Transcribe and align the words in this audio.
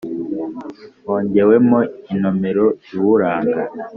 hongewemo 1.05 1.79
inomero 2.13 2.65
iwuranga 2.95 3.61